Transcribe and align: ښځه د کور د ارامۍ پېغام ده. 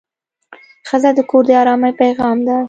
ښځه 0.87 1.11
د 1.17 1.19
کور 1.29 1.43
د 1.47 1.49
ارامۍ 1.61 1.91
پېغام 2.01 2.37
ده. 2.47 2.57